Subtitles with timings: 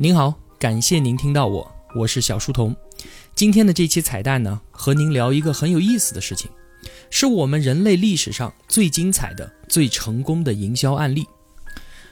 [0.00, 2.72] 您好，感谢您听到我，我是小书童。
[3.34, 6.48] 今天的这期彩蛋呢，和您聊一个很有意思的事情，
[7.10, 11.26] 是我们人类历史上最精彩的、最成功的营销案例。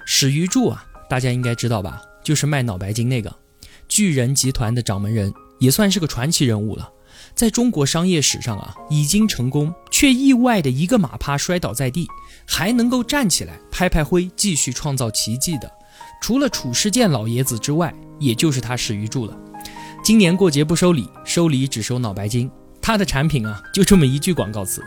[0.04, 2.02] 史玉柱啊，大家应该知道吧？
[2.24, 3.32] 就是卖脑白金那个
[3.86, 6.90] 巨人集团的掌门人，也算是个传奇人物了。
[7.36, 12.08] 在中国商业史上啊，已经成功却意外的一个马趴摔倒在地，
[12.48, 15.70] 还能够站起来拍拍灰，继续创造奇迹的。
[16.20, 19.36] 除了褚时健老爷子之外，也就是他史玉柱了。
[20.02, 22.50] 今年过节不收礼，收礼只收脑白金。
[22.80, 24.80] 他的产品啊，就这么一句广告词，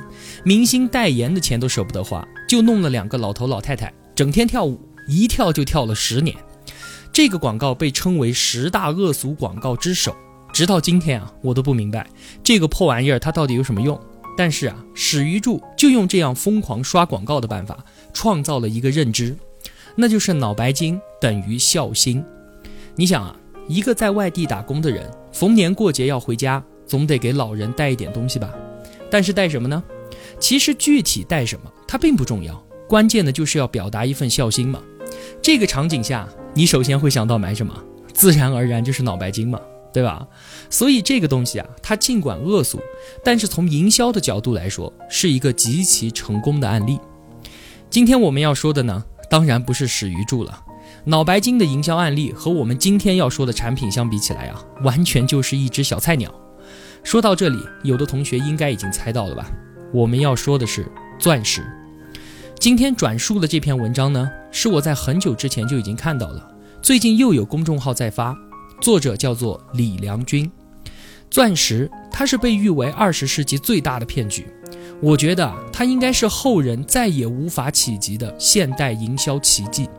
[0.46, 6.36] 明星代言的钱都舍不得花，就弄了两个老头老太太，整天跳舞，一跳就跳了十年。
[7.12, 10.16] 这个广告被称为十大恶俗广告之首。
[10.54, 12.08] 直到今天啊，我都不明白
[12.44, 14.00] 这个破玩意儿它到底有什么用。
[14.38, 17.77] 但是啊，史玉柱就用这样疯狂刷广告的办法，
[18.14, 19.36] 创造了一个认知。
[20.02, 22.24] 那就是脑白金等于孝心。
[22.96, 23.35] 你想啊，
[23.68, 28.49] 一个在外地打工的人，逢年过节要回家，总得给老人带一点东西吧？
[29.12, 29.84] 但是带什么呢？
[30.40, 32.55] 其实具体带什么，它并不重要，
[32.87, 34.82] 关键的就是要表达一份孝心嘛。
[35.41, 37.74] 这个场景下，你首先会想到买什么？
[38.13, 39.59] 自然而然就是脑白金嘛，
[39.91, 40.26] 对吧？
[40.70, 42.79] 所以这个东西啊，它尽管恶俗，
[43.21, 46.98] 但是从营销的角度来说，是一个极其成功的案例。
[47.90, 49.04] 今天我们要说的呢？
[49.30, 50.63] 当然不是史玉柱了，
[51.05, 56.34] 脑白金的营销案例和我们今天要说的产品相比起来啊，完全就是一只小菜鸟。
[57.04, 59.49] 说到这里，有的同学应该已经猜到了吧？
[59.94, 61.63] 我们要说的是钻石。
[62.60, 68.36] 今天转述的这篇文章呢，是我在很久之前就已经看到了，最近又有公众号在发，
[68.81, 70.52] 作者叫做李良军。
[71.30, 74.47] 钻石，它是被誉为二十世纪最大的骗局。
[75.02, 79.90] 我觉得它应该是后人再也无法企及的现代营销奇迹。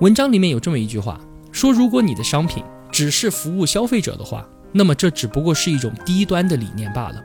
[0.00, 1.18] 文章里面有这么一句话，
[1.50, 7.16] 说如果你的商品只是服务消费者的话，那么这只不过是一种低端的理念罢了；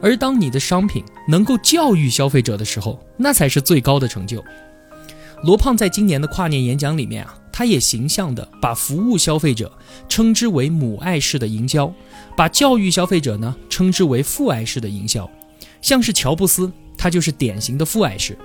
[0.00, 4.42] 而当你的商品能够教育消费者的时候，那才是最高的成就。
[5.42, 9.72] 罗胖在今年的跨年演讲里面啊，他也形象的把服务消费者
[10.08, 11.92] 称之为母爱式的营销，
[12.36, 15.28] 把教育消费者呢称之为父爱式的营销。
[15.80, 18.36] 像是乔布斯，他就是典型的父爱式。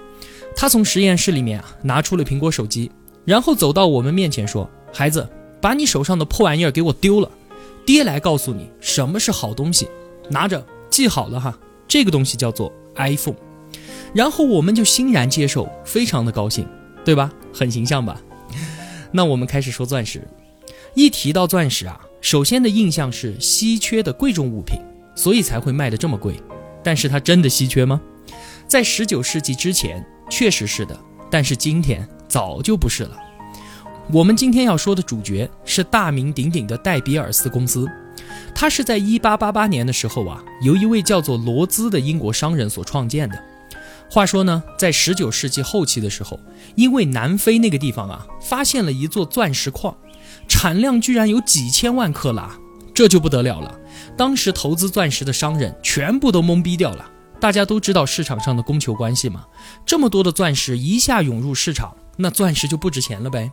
[0.55, 2.91] 他从实验室里面啊拿出了苹果手机，
[3.25, 5.27] 然后走到我们面前说：“孩子，
[5.59, 7.31] 把你手上的破玩意儿给我丢了，
[7.85, 9.87] 爹来告诉你什么是好东西，
[10.29, 11.57] 拿着记好了哈。
[11.87, 13.35] 这个东西叫做 iPhone。”
[14.13, 16.67] 然后我们就欣然接受，非常的高兴，
[17.03, 17.33] 对吧？
[17.51, 18.21] 很形象吧？
[19.11, 20.21] 那我们开始说钻石。
[20.93, 24.79] 一提到钻石啊，首先的印象是稀缺的贵重物品，
[25.15, 26.35] 所以才会卖的这么贵。
[26.83, 28.01] 但是它真的稀缺吗？
[28.67, 30.99] 在十九世纪之前，确实是的。
[31.29, 33.17] 但是今天早就不是了。
[34.11, 37.87] 我们今天要说的主角是大名鼎鼎的戴比尔斯公司，
[38.53, 43.43] 它是在一八八八年的时候啊，由一位叫做罗兹的英国商人所创建的。
[44.11, 46.39] 话说呢，在十九世纪后期的时候，
[46.75, 49.95] 因为南非那个地方啊，发现了一座钻石矿，
[50.47, 52.55] 产量居然有几千万克拉，
[52.93, 53.79] 这就不得了了。
[54.17, 57.09] 当时投资钻石的商人全部都懵逼掉了。
[57.39, 59.45] 大家都知道市场上的供求关系嘛，
[59.85, 63.51] 这么多的钻石一下涌入市场，那钻石就不值钱了呗。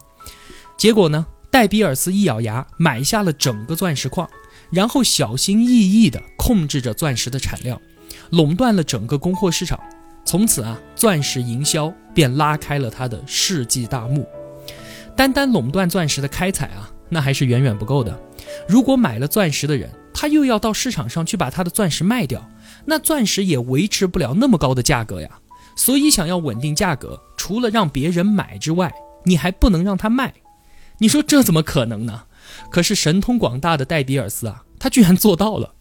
[0.77, 4.29] 结果呢，戴比尔斯一咬牙买下了整个钻石矿，
[4.71, 7.81] 然后小心翼翼地控制着钻石的产量，
[8.31, 9.81] 垄断了整个供货市场。
[10.25, 14.25] 从此啊，钻石营销便拉开了他的世纪大幕。
[15.17, 18.17] 单单垄断钻石的开采啊，那还是远远不够的。
[18.69, 22.47] 如果买了钻石的人，他又要到市场上去把他的钻石卖掉，
[22.85, 25.41] 那钻石也维持不了那么高的价格呀。
[25.75, 28.93] 所以想要稳定价格，除了让别人买之外，
[29.25, 30.35] 你还不能让他卖。
[30.99, 32.25] 你说这怎么可能呢？
[32.71, 35.75] 可是神通广大的戴比尔斯啊，他居然做到了。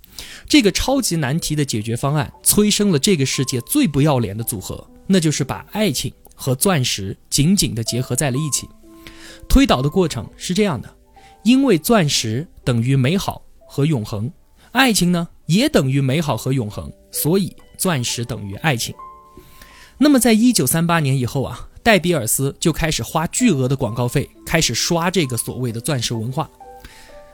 [0.48, 8.70] 这个超级难题的解决方案，催生了这个世界最不要脸的组合，那就是把爱情和钻石紧紧地结合在了一起。
[9.50, 10.96] 推导的过程是这样的：
[11.44, 13.42] 因为钻石等于美好。
[13.70, 14.30] 和永恒，
[14.72, 18.96] 爱情呢也等于美好和永恒，所以钻石等于爱情。
[20.00, 26.50] 那么，在一九三八年以后啊，戴比尔斯就开始花巨额的广告费，开始刷这个所谓的钻石文化，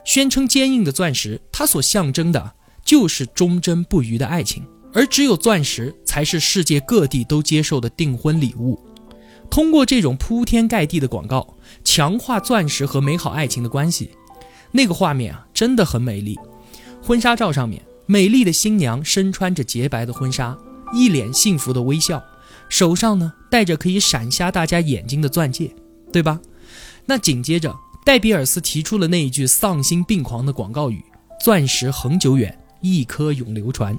[0.03, 2.53] 宣称坚硬的钻石，它所象征的
[2.83, 8.79] 就是忠贞不渝的爱情，而只有钻石才是世界各地都接受的订婚礼物。
[9.49, 14.09] 通过这种铺天盖地的广告，强化钻石和美好爱情的关系。
[14.75, 16.37] 那个画面啊，真的很美丽。
[17.01, 20.57] 婚纱照上面，美丽的新娘身穿着洁白的婚纱，
[20.93, 22.21] 一脸幸福的微笑，
[22.67, 25.73] 手上呢戴着可以闪瞎大家眼睛的钻戒，
[26.11, 26.37] 对吧？
[27.05, 27.73] 那紧接着，
[28.05, 31.01] 戴比尔斯提出了那一句丧心病狂的广告语
[31.41, 33.97] ：“钻石恒久远，一颗永流传。”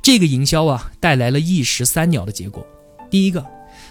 [0.00, 2.64] 这个营销啊，带来了一石三鸟的结果。
[3.10, 3.44] 第一个，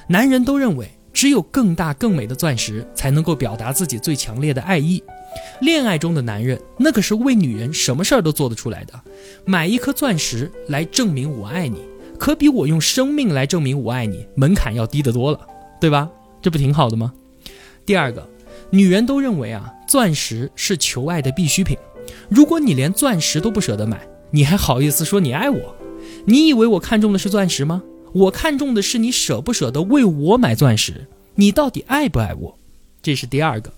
[0.08, 5.04] 男人都认为只有更大更美的钻石才能够表达自己最强烈的爱意。
[5.62, 8.94] 恋爱中的男人，那可是为女人什么事儿都做得出来的。
[9.46, 11.80] 买一颗钻石来证明我爱你，
[12.18, 15.40] 可比我用生命来证明我爱你门槛要低得多了，
[15.80, 16.10] 对吧？
[16.42, 17.14] 这不挺好的吗？
[17.86, 18.28] 第二个。
[18.74, 21.78] 女人都认为啊，钻石是求爱的必需品。
[22.30, 25.76] 如果你连钻石都不舍得买，你还好意思说你爱我？
[26.26, 27.84] 你以为我看中的是钻石吗？
[28.14, 31.06] 我看中的是你舍不舍得为我买钻石。
[31.36, 32.58] 你到底爱不爱我？
[33.02, 33.74] 这是第二个。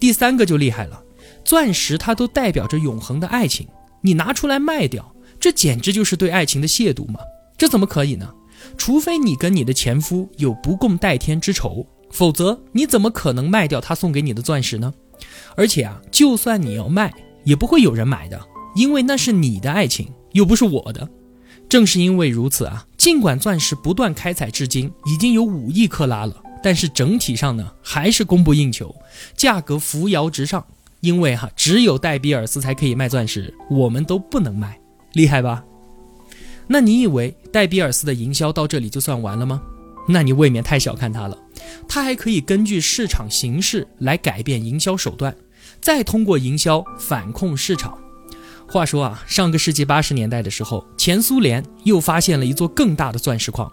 [0.00, 1.00] 第三个就厉害了，
[1.44, 3.68] 钻石它都代表着永恒的爱情，
[4.00, 7.20] 你拿出来卖掉，这简直就是对爱情的亵渎嘛！
[7.58, 8.32] 这怎么可以呢？
[8.76, 11.86] 除非你跟你的前夫有不共戴天之仇。
[12.10, 14.92] 否则，你怎么可能卖掉他送给你的钻石呢？
[15.54, 17.14] 而且啊，就算你要卖，
[17.44, 18.40] 也不会有人买的，
[18.74, 21.08] 因为那是你的爱情，又不是我的。
[21.68, 28.94] 正是因为如此啊，尽管钻石不断开采至今已经有五亿克拉了，但是整体上呢，还是供不应求，
[29.36, 30.64] 价格扶摇直上。
[31.00, 34.78] 因为哈，只有戴比尔斯才可以卖钻石，我们都不能卖，
[35.14, 35.64] 厉害吧？
[36.66, 39.62] 那你以为戴比尔斯的营销到这里就算完了吗？
[40.06, 41.38] 那你未免太小看他了。
[41.88, 45.34] 它还可以根据市场形势来改变营销手段，
[45.80, 47.96] 再通过营销反控市场。
[48.68, 53.72] 话说啊，上个世纪八十年代的时候，前苏联又发现了一座更大的钻石矿，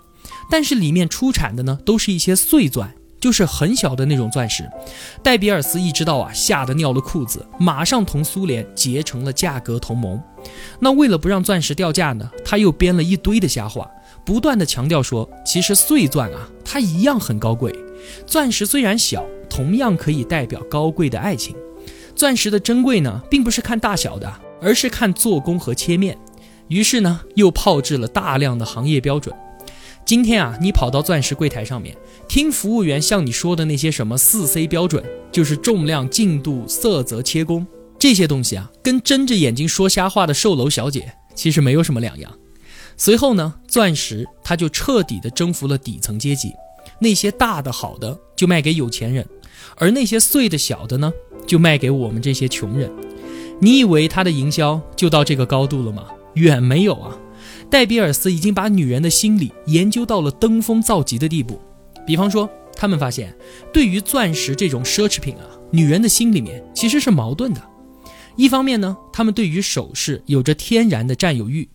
[0.50, 4.69] 但是里面出产的呢，都是一些碎钻，就是很小的那种钻石。
[5.24, 10.22] 戴比尔斯一知道啊，吓得尿了裤子，马上同苏联结成了价格同盟。
[10.80, 13.89] 那为了不让钻石掉价呢，他又编了一堆的瞎话。
[14.25, 17.74] 不断的强调说，其实碎钻啊，它一样很高贵。
[18.25, 21.56] 钻石虽然小，同样可以代表高贵的爱情。
[22.13, 24.30] 钻石的珍贵呢，并不是看大小的，
[24.62, 26.18] 而是看做工和切面。
[26.68, 29.34] 于是呢，又炮制了大量的行业标准。
[30.07, 31.94] 今天啊，你跑到钻石柜台上面，
[32.30, 37.68] 听服务员向你说的那些什么四 C 标准，就是重量、净度、色泽、切工
[38.00, 42.33] 这些东西啊，跟睁着眼睛说瞎话的售楼小姐其实没有什么两样。
[42.95, 46.53] 随后呢，钻石它就彻底的征服了底层阶级，
[47.01, 49.27] 那些大的好的就卖给有钱人，
[49.75, 51.12] 而那些碎的小的呢，
[51.45, 52.89] 就卖给我们这些穷人。
[53.60, 56.06] 你以为他的营销就到这个高度了吗？
[56.36, 57.18] 远没有啊！
[57.69, 61.60] 戴比尔斯已经把女人的心理研究到了登峰造极的地步。
[62.06, 63.36] 比方说，他们发现，
[63.74, 67.62] 对于钻石这种奢侈品啊，女人的心里面其实是矛盾的。
[68.36, 71.68] 一方面呢，他们对于首饰有着天然的占有欲。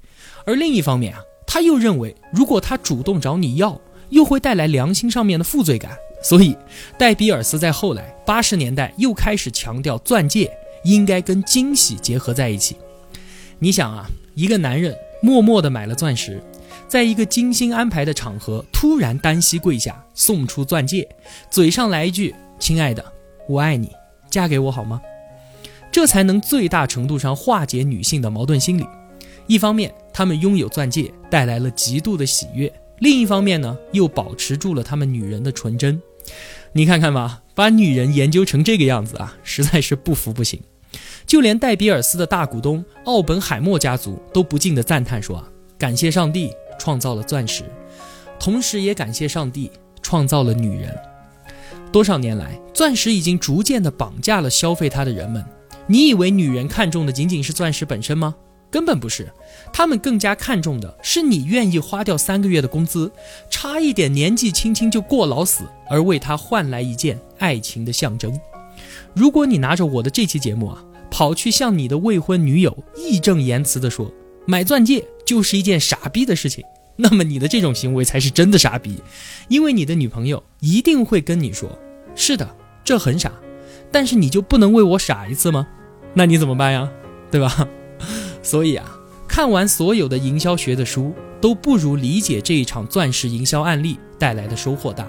[0.47, 3.81] 而另一方面啊，他又认为，如果他主动找你要，
[4.11, 5.93] 又会带来良心上面的负罪感。
[6.23, 6.57] 所以，
[6.97, 10.51] 戴比尔斯在后来八十年代又开始强调，钻戒
[10.85, 12.77] 应该跟惊喜结合在一起。
[13.59, 16.43] 你想啊，一个男人默默地买了钻石，
[16.89, 21.09] 在一个精心安排的场合，突然单膝跪下送出钻戒，
[21.49, 23.05] 嘴上来一句“亲爱的，
[23.49, 23.93] 我爱你，
[24.29, 25.01] 嫁给我好吗”，
[25.93, 28.85] 这才能最大程度上化解女性的矛盾心理。
[29.47, 36.03] 一方面，他们拥有钻戒带来了极度的喜悦；另一方面呢，又保持住了他们女人的纯真。
[36.73, 40.61] 你看看吧，把女人研究成这个样子啊，实在是不服不行。
[41.27, 45.49] 就连戴比尔斯的大股东奥本海默家族都不禁的赞叹说：“啊，
[45.79, 47.65] 感谢上帝创造了钻石，
[48.39, 49.71] 同时也感谢上帝
[50.03, 50.95] 创造了女人。”
[51.93, 55.45] 多少年来，钻石已经逐渐的绑架了消费它的人们。
[55.87, 58.35] 你以为女人看中的仅仅是钻石本身吗？
[58.71, 59.31] 根本不是，
[59.71, 63.13] 他们更加看重的是你愿意花掉三个月的工资，
[63.51, 68.41] 差一点年纪轻轻就过劳死，而为他换来一件爱情的象征。
[69.13, 74.11] 如果你拿着我的这期节目啊，跑去向你的未婚女友义正言辞地说
[74.47, 76.65] 买钻戒就是一件傻逼的事情，
[76.97, 78.97] 那么你的这种行为才是真的傻逼，
[79.49, 81.79] 因为你的女朋友一定会跟你说
[82.17, 83.31] ：“是的，这很傻，
[83.93, 85.69] 但是你就不能为我傻一次吗？”
[86.15, 86.91] 那你怎么办呀？
[87.31, 87.69] 对吧？
[88.43, 95.07] 所以啊，看完所有的营销学的书，都不如理解这一场钻石营销案例带来的收获大。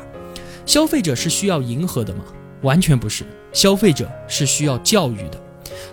[0.65, 2.25] 消费者是需要迎合的吗？
[2.61, 5.41] 完全不是，消费者是需要教育的。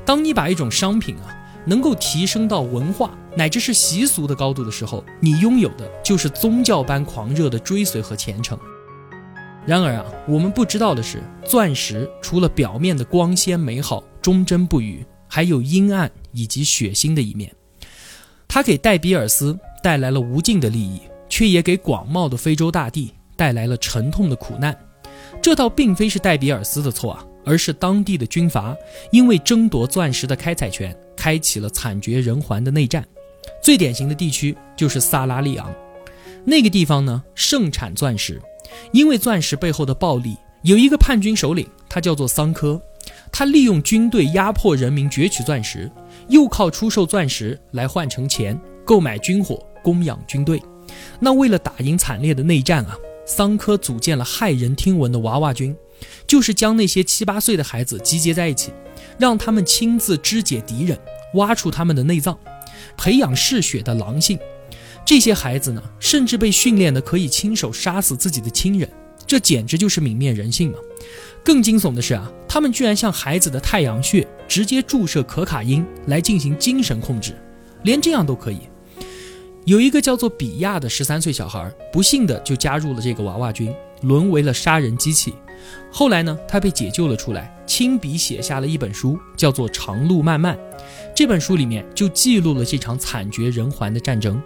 [0.05, 8.59] 当你把一种商品啊，能够提升到文化乃至是习俗的高度的时候，你拥有的就是宗教般狂热的追随和虔诚。
[9.67, 15.05] 然而啊，我们不知道的是，钻石除了表面的光鲜美好、忠贞不渝。
[15.33, 17.55] 还有阴暗以及血腥的一面，
[18.49, 24.77] 它给戴比尔斯带来了无尽的利益，却也给广袤的非洲大地带来了沉痛的苦难。
[25.41, 28.77] 这倒并非是戴比尔斯的错啊，而是当地的军阀
[29.11, 33.05] 因为争夺钻石的开采权，开启了惨绝人寰的内战。
[33.63, 35.73] 最典型的地区就是萨拉利昂，
[36.45, 38.41] 那个地方呢盛产钻石，
[38.93, 42.81] 因为钻石背后的暴力，有一个叛军首领，他叫做桑科，
[43.33, 45.91] 他利用军队压迫人民攫取钻石，
[46.29, 50.61] 又靠出售钻石来换成钱，购买军火供养军队。
[51.19, 55.75] 那为了打赢惨烈的内战啊，桑科组建了骇人听闻的娃娃军，
[56.27, 58.73] 就是将那些七八岁的孩子集结在一起，
[59.19, 60.99] 让他们亲自肢解敌人，
[61.35, 62.39] 挖出他们的内脏。
[62.97, 64.39] 培养嗜血的狼性，
[65.05, 68.89] 这些孩子呢，甚至被训练的可以亲手杀死自己的亲人，
[69.27, 70.79] 这简直就是泯灭人性嘛！
[71.45, 77.35] 更惊悚的是啊，他们居然向孩子的太阳穴直接注射可卡因来进行精神控制，
[77.85, 78.61] 连这样都可以。
[79.67, 85.35] 有一个叫做比亚的十三岁小孩，不幸的就加入了这个娃娃军，沦为了杀人机器。
[85.93, 90.57] 后来呢，他被解救了出来，亲笔写下了一本书，叫做《长路漫漫》。
[91.15, 94.43] 这本书里面就记录了这场惨绝人寰的战争。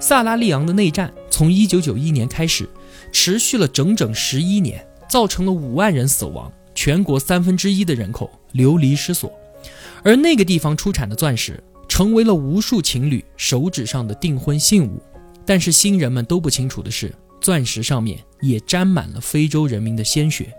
[0.00, 2.68] 萨拉利昂的内战从1991年开始，
[3.12, 9.32] 持续了整整十一年，造成了五万人死亡，全国三分之一的人口流离失所。
[10.02, 15.02] 而那个地方出产的钻石，成为了无数情侣手指上的订婚信物。
[15.44, 17.12] 但是新人们都不清楚的是。
[17.40, 20.52] 钻石上面也沾满了非洲人民的鲜血。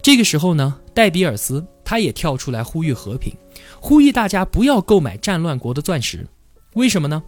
[0.00, 3.34] 这个时候呢，戴比尔斯他也跳出来呼吁和平，
[3.80, 6.24] 呼吁大家不要购买战乱国的钻石。
[6.74, 7.20] 为什么呢？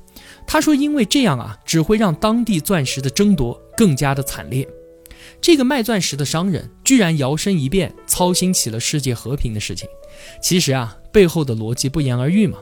[0.46, 4.66] 他说，因为这样啊，只会让当地钻石的争夺更加的惨烈。
[5.40, 9.88] 这个卖钻石的商人居然摇身一变，操心起了世界和平的事情。
[10.40, 12.58] 其实啊，背后的逻辑不言而喻嘛，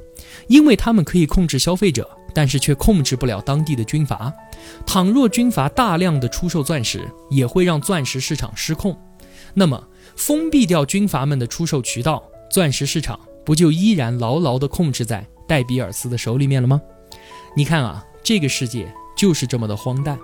[0.49, 2.09] 因为他们可以控制消费者。
[2.35, 4.31] 但是却控制不了当地的军阀。
[4.85, 8.95] 倘若军阀大量的出售钻石，也会让钻石市场失控。
[9.55, 9.83] 那么，
[10.17, 16.79] 封闭掉军阀们的出售渠道，钻石市场不就依然牢牢地控制在戴比尔斯的手里面了吗？
[17.57, 20.19] 你看啊，这个世界就是这么的荒诞。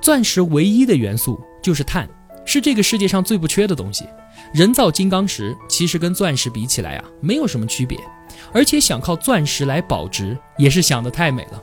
[0.00, 2.08] 钻石唯一的元素就是碳，
[2.46, 4.06] 是这个世界上最不缺的东西。
[4.54, 7.98] 人造金刚石其实跟钻石比起来啊，没有什么区别。
[8.52, 11.62] 而且想靠钻石来保值，也是想得太美了。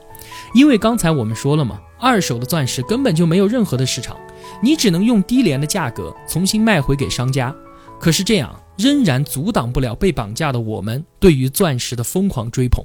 [0.54, 4.16] 因为刚才我们说了嘛，二手的钻石根本就没有任何的市场，
[4.62, 7.54] 你只能用低廉的价格重新卖回给商家。
[7.98, 12.84] 可是这样仍然阻挡不了被绑架的我们对于钻石的疯狂追捧。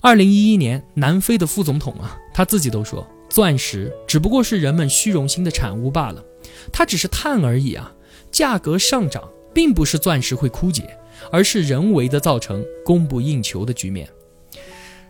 [0.00, 6.22] 二零一一年，南非的副总统啊，他自己都说，钻石只不过是人们虚荣心的产物罢了，
[6.72, 7.92] 它只是碳而已啊。
[8.30, 9.22] 价格上涨，
[9.54, 10.98] 并不是钻石会枯竭。
[11.32, 14.06] 而是人为的造成供不应求的局面。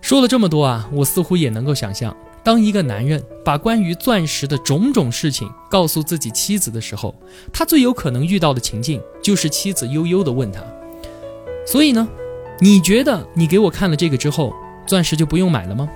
[0.01, 7.15] 说了这么多啊，我似乎也能够想象，当一个男人把关于钻石的种种事情告诉自己妻子的时候，
[7.53, 10.63] 他最有可能遇到的情境就是妻子悠悠地问他
[11.67, 12.09] ：“所以呢，
[12.61, 14.55] 你觉得你给我看了这个之后，
[14.87, 15.89] 钻石就不用买了吗？”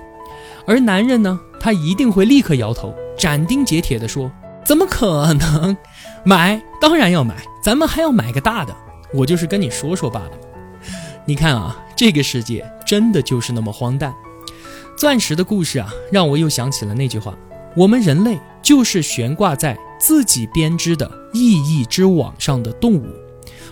[0.67, 4.29] 而男人呢，他一定会立刻摇头，斩钉截铁地说
[4.65, 5.75] ：“怎么可能？
[6.23, 8.75] 买当然要买，咱们还要买个大的。”
[9.13, 10.31] 我就是跟你说说罢了。
[11.25, 14.13] 你看啊，这个世界真的就是那么荒诞。
[14.97, 17.35] 钻石的故事啊，让我又想起了那句话：
[17.75, 23.05] 我们人类就是悬挂在自己编织的意义之网上的动物。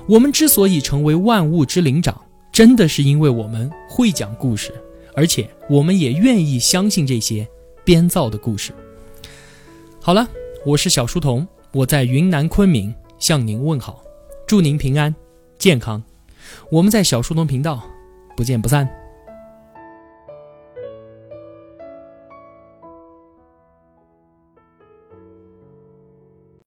[0.07, 2.19] 我们之所以成为万物之灵长，
[2.51, 4.73] 真的是因为我们会讲故事，
[5.15, 7.47] 而且我们也愿意相信这些
[7.83, 8.73] 编造的故事。
[10.01, 10.27] 好了，
[10.69, 14.03] 我是小书童，我在云南昆明向您问好，
[14.45, 15.15] 祝您平安。
[15.57, 16.03] 健康，
[16.69, 17.81] 我们在小书童频道
[18.37, 18.87] 不见不散。